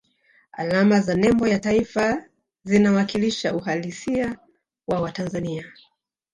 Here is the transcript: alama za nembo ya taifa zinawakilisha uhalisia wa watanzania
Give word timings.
alama 0.51 0.99
za 1.01 1.13
nembo 1.15 1.47
ya 1.47 1.59
taifa 1.59 2.25
zinawakilisha 2.63 3.55
uhalisia 3.55 4.37
wa 4.87 5.01
watanzania 5.01 5.73